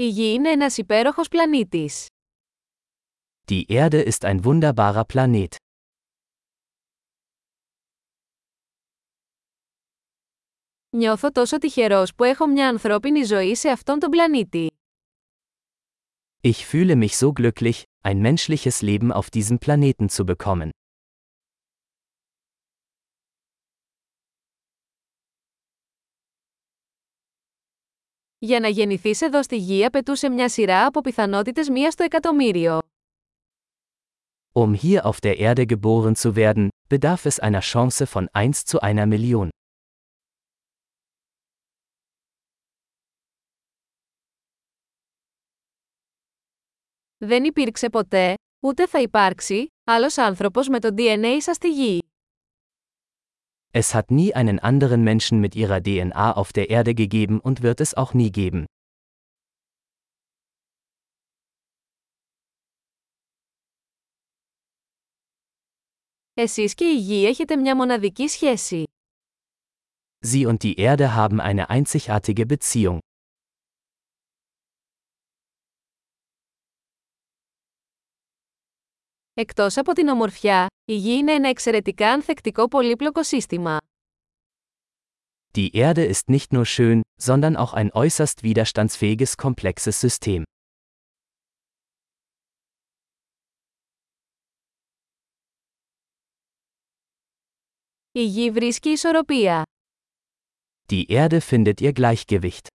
Η 0.00 0.08
Γη 0.08 0.32
είναι 0.32 0.50
ένας 0.50 0.76
υπέροχος 0.76 1.28
πλανήτης. 1.28 2.06
Die 3.50 3.64
Erde 3.68 4.08
ist 4.08 4.24
ein 4.24 4.44
wunderbarer 4.44 5.02
Planet. 5.14 5.48
Νιώθω 10.96 11.30
τόσο 11.30 11.58
τυχερός 11.58 12.14
που 12.14 12.24
έχω 12.24 12.46
μια 12.46 12.68
ανθρώπινη 12.68 13.22
ζωή 13.22 13.54
σε 13.54 13.68
αυτόν 13.70 13.98
τον 13.98 14.10
πλανήτη. 14.10 14.70
Ich 16.40 16.66
fühle 16.70 16.94
mich 16.96 17.16
so 17.16 17.32
glücklich, 17.32 17.82
ein 18.02 18.20
menschliches 18.20 18.82
Leben 18.82 19.12
auf 19.12 19.30
diesem 19.30 19.58
Planeten 19.58 20.08
zu 20.08 20.24
bekommen. 20.24 20.68
Για 28.40 28.60
να 28.60 28.68
γεννηθείς 28.68 29.20
εδώ 29.20 29.42
στη 29.42 29.56
γη 29.56 29.84
απαιτούσε 29.84 30.28
μια 30.28 30.48
σειρά 30.48 30.86
από 30.86 31.00
πιθανότητες 31.00 31.68
μία 31.68 31.90
στο 31.90 32.04
εκατομμύριο. 32.04 32.78
Um 34.52 34.74
hier 34.74 35.04
auf 35.04 35.20
der 35.22 35.38
Erde 35.38 35.66
geboren 35.66 36.14
zu 36.14 36.34
werden, 36.34 36.68
bedarf 36.88 37.26
es 37.26 37.38
einer 37.40 37.60
Chance 37.60 38.06
von 38.06 38.26
1 38.32 38.64
zu 38.64 38.80
einer 38.80 39.06
Million. 39.06 39.48
Δεν 47.18 47.44
υπήρξε 47.44 47.88
ποτέ, 47.88 48.34
ούτε 48.60 48.86
θα 48.86 49.00
υπάρξει, 49.00 49.66
άλλος 49.84 50.18
άνθρωπος 50.18 50.68
με 50.68 50.80
το 50.80 50.94
DNA 50.96 51.36
σας 51.38 51.56
στη 51.56 51.70
γη. 51.70 52.07
Es 53.75 53.95
hat 53.95 54.11
nie 54.11 54.35
einen 54.35 54.59
anderen 54.59 55.03
Menschen 55.03 55.39
mit 55.39 55.55
ihrer 55.55 55.81
DNA 55.81 56.33
auf 56.33 56.53
der 56.53 56.69
Erde 56.69 56.93
gegeben 56.93 57.39
und 57.39 57.63
wird 57.63 57.81
es 57.81 57.93
auch 57.95 58.13
nie 58.13 58.31
geben. 58.31 58.65
Εσείς 66.35 66.73
και 66.73 66.85
η 66.85 66.97
γη 66.97 67.25
έχετε 67.25 67.55
μια 67.55 67.75
μοναδική 67.75 68.27
σχέση. 68.27 68.83
Sie 70.25 70.45
und 70.45 70.63
die 70.63 70.75
Erde 70.79 71.15
haben 71.15 71.39
eine 71.41 71.69
einzigartige 71.69 72.45
Beziehung. 72.45 72.99
Εκτός 79.37 79.77
από 79.77 79.93
την 79.93 80.07
ομορφιά, 80.07 80.67
η 80.85 80.95
γη 80.95 81.13
είναι 81.13 81.31
ένα 81.31 81.49
εξαιρετικά 81.49 82.11
ανθεκτικό 82.11 82.67
πολύπλοκο 82.67 83.23
σύστημα. 83.23 83.77
Die 85.57 85.69
Erde 85.73 86.05
ist 86.11 86.27
nicht 86.35 86.51
nur 86.51 86.65
schön, 86.65 87.01
sondern 87.21 87.55
auch 87.55 87.73
ein 87.73 87.89
äußerst 87.93 88.41
widerstandsfähiges 88.43 89.35
komplexes 89.37 89.99
System. 90.07 90.41
Η 98.11 98.25
γη 98.25 98.51
βρίσκει 98.51 98.89
ισορροπία. 98.89 99.63
Die 100.89 101.07
Erde 101.07 101.41
findet 101.41 101.81
ihr 101.81 101.93
Gleichgewicht. 101.93 102.67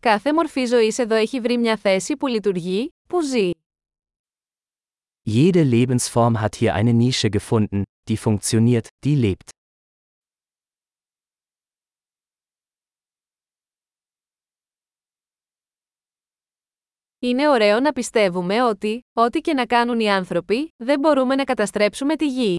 Κάθε 0.00 0.32
μορφή 0.32 0.64
ζωής 0.64 0.98
εδώ 0.98 1.14
έχει 1.14 1.40
βρει 1.40 1.58
μια 1.58 1.76
θέση 1.76 2.16
που 2.16 2.26
λειτουργεί, 2.26 2.88
που 3.08 3.22
ζει. 3.22 3.50
Jede 5.28 5.64
Lebensform 5.64 6.40
hat 6.40 6.54
hier 6.54 6.72
eine 6.74 6.92
Nische 6.92 7.30
gefunden, 7.30 7.82
die 8.10 8.16
funktioniert, 8.16 8.86
die 9.06 9.16
lebt. 9.16 9.48
Είναι 17.18 17.48
ωραίο 17.48 17.80
να 17.80 17.92
πιστεύουμε 17.92 18.62
ότι, 18.62 19.00
ό,τι 19.12 19.40
και 19.40 19.54
να 19.54 19.66
κάνουν 19.66 20.00
οι 20.00 20.10
άνθρωποι, 20.10 20.74
δεν 20.76 21.00
μπορούμε 21.00 21.34
να 21.34 21.44
καταστρέψουμε 21.44 22.16
τη 22.16 22.26
γη. 22.28 22.58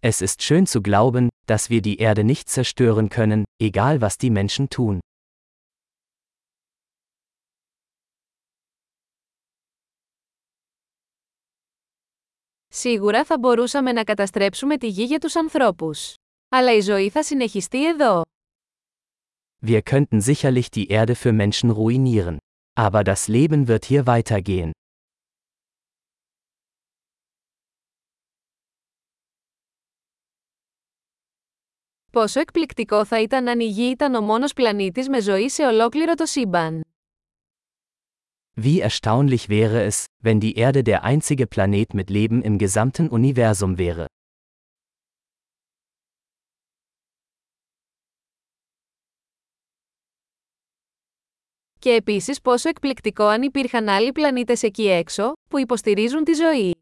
Es 0.00 0.20
ist 0.20 0.42
schön 0.42 0.64
zu 0.66 0.80
glauben, 0.88 1.26
dass 1.46 1.68
wir 1.68 1.80
die 1.80 1.96
Erde 1.98 2.24
nicht 2.24 2.48
zerstören 2.48 3.08
können, 3.08 3.42
egal 3.62 4.00
was 4.00 4.16
die 4.16 4.30
Menschen 4.30 4.68
tun. 4.68 4.98
Σίγουρα 12.73 13.25
θα 13.25 13.37
μπορούσαμε 13.39 13.91
να 13.91 14.03
καταστρέψουμε 14.03 14.77
τη 14.77 14.87
γη 14.87 15.03
για 15.03 15.19
τους 15.19 15.35
ανθρώπους. 15.35 16.13
Αλλά 16.49 16.73
η 16.73 16.79
ζωή 16.81 17.09
θα 17.09 17.23
συνεχιστεί 17.23 17.87
εδώ. 17.87 18.21
Wir 19.65 19.79
könnten 19.91 20.21
sicherlich 20.21 20.69
die 20.69 20.87
Erde 20.87 21.15
für 21.15 21.31
Menschen 21.31 21.69
ruinieren. 21.71 22.37
Aber 22.79 23.01
das 23.03 23.27
Leben 23.27 23.67
wird 23.67 23.83
hier 23.89 24.03
weitergehen. 24.05 24.69
Πόσο 32.11 32.39
εκπληκτικό 32.39 33.05
θα 33.05 33.21
ήταν 33.21 33.47
αν 33.47 33.59
η 33.59 33.65
γη 33.65 33.83
ήταν 33.83 34.15
ο 34.15 34.21
μόνος 34.21 34.53
πλανήτης 34.53 35.09
με 35.09 35.21
ζωή 35.21 35.49
σε 35.49 35.65
ολόκληρο 35.65 36.13
το 36.13 36.25
σύμπαν. 36.25 36.81
Wie 38.58 38.80
erstaunlich 38.80 39.48
wäre 39.48 39.82
es, 39.82 40.06
wenn 40.22 40.40
die 40.40 40.54
Erde 40.54 40.82
der 40.82 41.04
einzige 41.04 41.46
Planet 41.46 41.94
mit 41.94 42.08
Leben 42.10 42.42
im 42.42 42.58
gesamten 42.58 43.08
Universum 43.08 43.76
wäre. 43.76 44.06
Και 51.78 51.92
επίσης 51.92 52.40
πόσο 52.40 52.68
εκπληκτικό 52.68 53.24
αν 53.24 53.42
υπήρχαν 53.42 53.88
άλλοι 53.88 54.12
πλανήτες 54.12 54.62
εκεί 54.62 54.88
έξω, 54.88 55.32
που 55.48 55.58
υποστηρίζουν 55.58 56.24
τη 56.24 56.32
ζωή. 56.32 56.74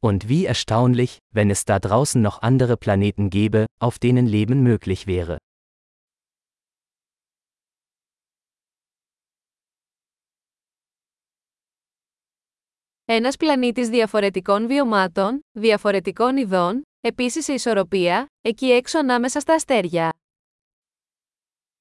Und 0.00 0.28
wie 0.28 0.46
erstaunlich, 0.46 1.18
wenn 1.30 1.50
es 1.50 1.64
da 1.64 1.78
draußen 1.78 2.20
noch 2.20 2.42
andere 2.42 2.76
Planeten 2.76 3.30
gäbe, 3.30 3.66
auf 3.78 3.98
denen 3.98 4.26
Leben 4.26 4.62
möglich 4.62 5.06
wäre. 5.06 5.36
Ένας 13.09 13.37
πλανήτης 13.37 13.89
διαφορετικών 13.89 14.67
βιωμάτων, 14.67 15.39
διαφορετικών 15.51 16.37
ειδών, 16.37 16.81
επίσης 17.01 17.43
σε 17.43 17.53
ισορροπία, 17.53 18.25
εκεί 18.41 18.65
έξω 18.65 18.99
ανάμεσα 18.99 19.39
στα 19.39 19.53
αστέρια. 19.53 20.13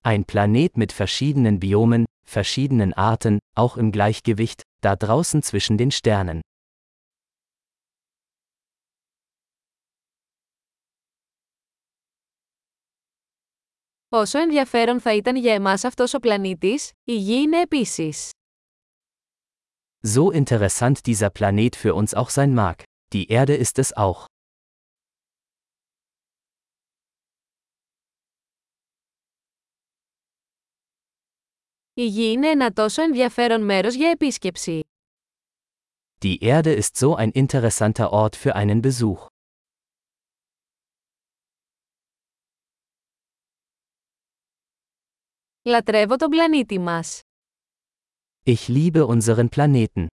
Ein 0.05 0.21
Planet 0.33 0.69
mit 0.75 1.07
verschiedenen 1.07 1.59
Biomen, 1.59 2.03
verschiedenen 2.29 2.93
Arten, 2.95 3.37
auch 3.57 3.77
im 3.77 3.91
Gleichgewicht, 3.91 4.61
da 4.81 4.95
draußen 5.07 5.41
zwischen 5.43 5.77
den 5.77 5.91
Sternen. 5.91 6.39
Όσο 14.09 14.39
ενδιαφέρον 14.39 15.01
θα 15.01 15.15
ήταν 15.15 15.37
για 15.37 15.55
εμάς 15.55 15.85
αυτός 15.85 16.15
ο 16.15 16.19
πλανήτης, 16.19 16.91
η 17.05 17.17
Γη 17.17 17.35
είναι 17.35 17.61
επίσης. 17.61 18.31
So 20.06 20.32
interessant 20.32 21.06
dieser 21.06 21.30
Planet 21.30 21.76
für 21.76 21.94
uns 21.94 22.14
auch 22.14 22.30
sein 22.30 22.54
mag, 22.54 22.84
die 23.14 23.28
Erde 23.30 23.56
ist 23.56 23.80
es 23.80 23.94
auch. 23.94 24.26
Η 31.94 32.06
Γη 32.06 32.32
είναι 32.32 32.48
ένα 32.50 32.72
τόσο 32.74 33.02
ενδιαφέρον 33.02 33.64
μέρος 33.64 33.96
για 33.96 34.10
επίσκεψη. 34.10 34.80
Die 36.26 36.38
Erde 36.42 36.74
ist 36.74 36.98
so 36.98 37.16
ein 37.16 37.32
interessanter 37.32 38.12
Ort 38.12 38.36
für 38.36 38.56
einen 38.56 38.82
Besuch. 38.82 39.26
Λατρεύω 45.62 46.16
τον 46.16 46.30
πλανήτη 46.30 46.80
μας. 46.80 47.22
Ich 48.49 48.69
liebe 48.69 49.07
unseren 49.07 49.49
Planeten. 49.49 50.07